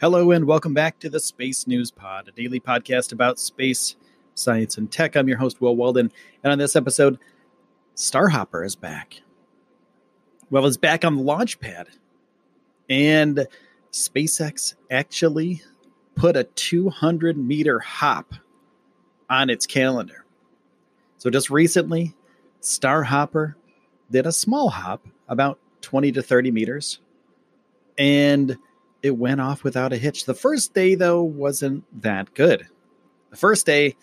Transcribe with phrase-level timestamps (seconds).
[0.00, 3.96] Hello and welcome back to the Space News Pod, a daily podcast about space,
[4.34, 5.16] science, and tech.
[5.16, 6.12] I'm your host, Will Walden,
[6.44, 7.18] and on this episode,
[7.96, 9.20] Starhopper is back.
[10.50, 11.88] Well, it's back on the launch pad,
[12.88, 13.44] and
[13.90, 15.62] SpaceX actually
[16.14, 18.36] put a 200 meter hop
[19.28, 20.24] on its calendar.
[21.16, 22.14] So just recently,
[22.62, 23.56] Starhopper
[24.12, 27.00] did a small hop, about 20 to 30 meters,
[27.98, 28.56] and
[29.02, 30.24] it went off without a hitch.
[30.24, 32.66] The first day, though, wasn't that good.
[33.30, 33.96] The first day,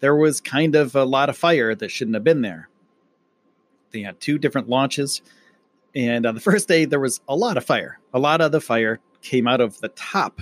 [0.00, 2.68] there was kind of a lot of fire that shouldn't have been there.
[3.92, 5.22] They had two different launches,
[5.94, 7.98] and on the first day, there was a lot of fire.
[8.12, 10.40] A lot of the fire came out of the top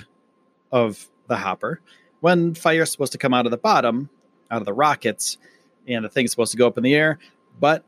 [0.72, 1.80] of the hopper
[2.20, 4.08] when fire is supposed to come out of the bottom,
[4.50, 5.38] out of the rockets,
[5.86, 7.18] and the thing's supposed to go up in the air,
[7.58, 7.84] but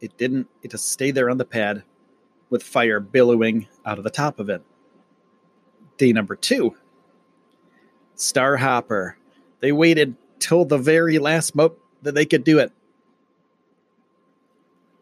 [0.00, 0.48] it didn't.
[0.62, 1.82] It just stayed there on the pad
[2.50, 4.62] with fire billowing out of the top of it
[5.96, 6.74] day number two.
[8.16, 9.14] Starhopper.
[9.60, 12.72] They waited till the very last moment that they could do it.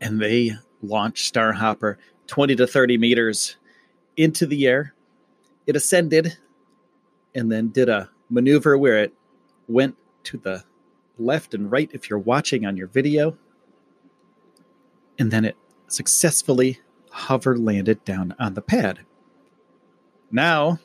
[0.01, 3.57] And they launched Starhopper 20 to 30 meters
[4.17, 4.95] into the air.
[5.67, 6.37] It ascended
[7.35, 9.13] and then did a maneuver where it
[9.69, 10.65] went to the
[11.19, 13.37] left and right if you're watching on your video.
[15.19, 15.57] And then it
[15.89, 16.81] successfully
[17.11, 19.01] hover landed down on the pad.
[20.35, 20.81] Now,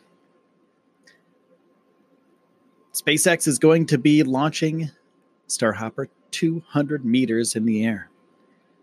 [2.93, 4.91] SpaceX is going to be launching
[5.47, 8.11] Starhopper 200 meters in the air.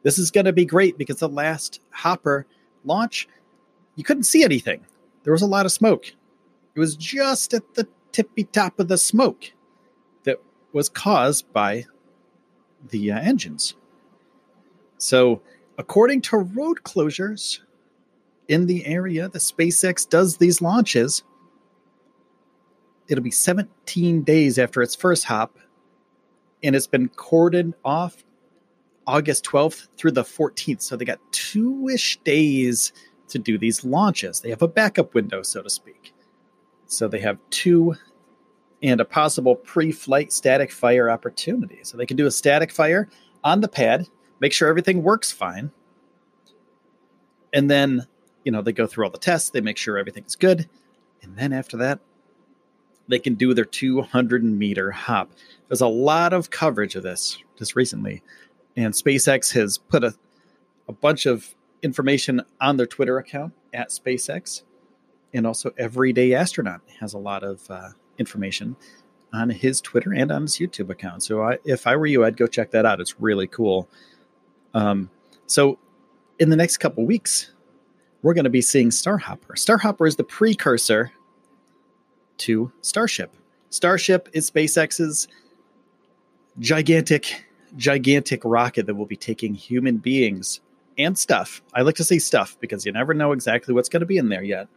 [0.03, 2.47] This is going to be great because the last Hopper
[2.85, 3.29] launch,
[3.95, 4.85] you couldn't see anything.
[5.23, 6.09] There was a lot of smoke.
[6.75, 9.53] It was just at the tippy top of the smoke
[10.25, 11.85] that was caused by
[12.89, 13.77] the uh, engines.
[14.99, 15.43] So,
[15.79, 17.61] according to road closures
[18.49, 21.23] in the area that SpaceX does these launches,
[23.09, 25.59] it'll be 17 days after its first hop,
[26.63, 28.25] and it's been cordoned off
[29.07, 30.83] August 12th through the 14th.
[30.83, 32.93] So they got two ish days
[33.29, 34.41] to do these launches.
[34.41, 36.13] They have a backup window, so to speak.
[36.87, 37.95] So they have two
[38.83, 41.81] and a possible pre flight static fire opportunity.
[41.83, 43.09] So they can do a static fire
[43.45, 44.09] on the pad,
[44.41, 45.71] make sure everything works fine.
[47.53, 48.07] And then,
[48.47, 50.69] you know, they go through all the tests, they make sure everything's good.
[51.21, 51.99] And then after that,
[53.09, 55.33] they can do their 200 meter hop.
[55.67, 58.23] There's a lot of coverage of this just recently,
[58.77, 60.15] and SpaceX has put a,
[60.87, 64.63] a bunch of information on their Twitter account at SpaceX,
[65.35, 68.77] and also Everyday Astronaut has a lot of uh, information
[69.33, 71.25] on his Twitter and on his YouTube account.
[71.25, 73.01] So I, if I were you, I'd go check that out.
[73.01, 73.89] It's really cool.
[74.73, 75.11] Um,
[75.47, 75.81] so
[76.39, 77.51] in the next couple weeks,
[78.23, 79.53] we're going to be seeing Starhopper.
[79.53, 81.13] Starhopper is the precursor
[82.39, 83.35] to Starship.
[83.71, 85.29] Starship is SpaceX's
[86.59, 87.45] gigantic,
[87.77, 90.61] gigantic rocket that will be taking human beings
[90.99, 91.63] and stuff.
[91.75, 94.29] I like to say stuff because you never know exactly what's going to be in
[94.29, 94.69] there yet.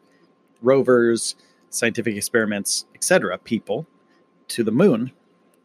[0.62, 1.36] Rovers,
[1.70, 3.88] scientific experiments, etc., people
[4.50, 5.12] to the moon.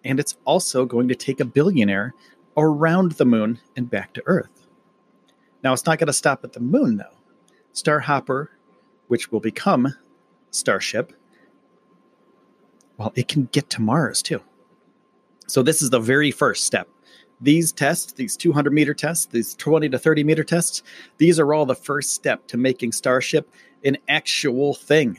[0.04, 2.14] And it's also going to take a billionaire
[2.56, 4.66] around the moon and back to Earth.
[5.62, 7.06] Now, it's not going to stop at the moon, though.
[7.74, 8.48] Starhopper,
[9.08, 9.94] which will become
[10.50, 11.12] Starship,
[12.96, 14.40] well, it can get to Mars too.
[15.46, 16.88] So this is the very first step.
[17.40, 20.82] These tests, these 200 meter tests, these 20 to 30 meter tests,
[21.18, 23.50] these are all the first step to making Starship
[23.84, 25.18] an actual thing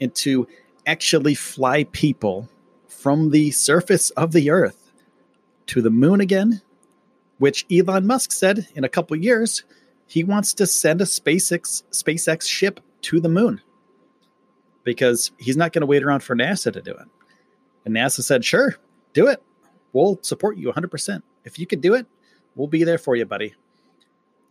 [0.00, 0.46] and to
[0.86, 2.48] actually fly people
[2.86, 4.92] from the surface of the Earth
[5.66, 6.60] to the moon again,
[7.38, 9.64] which Elon Musk said in a couple years
[10.06, 13.60] he wants to send a SpaceX SpaceX ship to the moon
[14.84, 17.06] because he's not going to wait around for NASA to do it.
[17.84, 18.76] And NASA said, sure,
[19.12, 19.42] do it.
[19.92, 21.22] We'll support you 100%.
[21.44, 22.06] If you could do it,
[22.54, 23.54] we'll be there for you, buddy.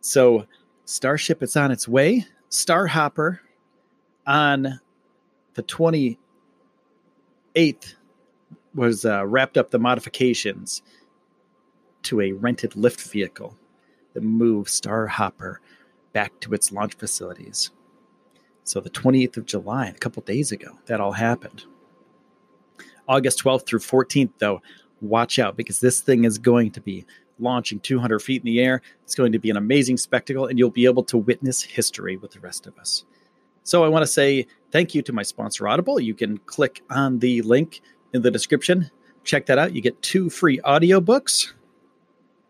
[0.01, 0.45] So,
[0.85, 2.25] Starship is on its way.
[2.49, 3.39] Starhopper
[4.27, 4.79] on
[5.55, 6.17] the 28th
[8.75, 10.81] was uh, wrapped up the modifications
[12.03, 13.57] to a rented lift vehicle
[14.15, 15.61] that moved Star Hopper
[16.11, 17.69] back to its launch facilities.
[18.63, 21.65] So the 28th of July, a couple days ago, that all happened.
[23.07, 24.61] August 12th through 14th, though,
[25.01, 27.05] watch out because this thing is going to be
[27.37, 28.81] launching 200 feet in the air.
[29.03, 32.31] It's going to be an amazing spectacle, and you'll be able to witness history with
[32.31, 33.05] the rest of us.
[33.63, 35.99] So I want to say thank you to my sponsor, Audible.
[35.99, 37.81] You can click on the link
[38.13, 38.89] in the description.
[39.23, 39.75] Check that out.
[39.75, 41.53] You get two free audiobooks,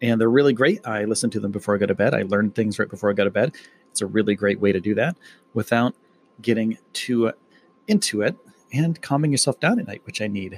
[0.09, 0.85] and they're really great.
[0.85, 2.13] I listen to them before I go to bed.
[2.13, 3.55] I learn things right before I go to bed.
[3.91, 5.17] It's a really great way to do that
[5.53, 5.95] without
[6.41, 7.31] getting too
[7.87, 8.35] into it
[8.73, 10.57] and calming yourself down at night, which I need.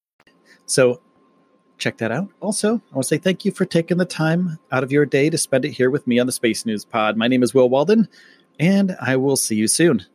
[0.65, 1.01] So
[1.77, 2.29] check that out.
[2.39, 5.29] Also, I want to say thank you for taking the time out of your day
[5.29, 7.17] to spend it here with me on the Space News Pod.
[7.17, 8.07] My name is Will Walden,
[8.59, 10.05] and I will see you soon.